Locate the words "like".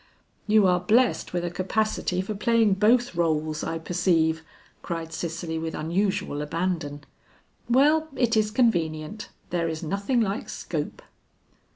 10.19-10.49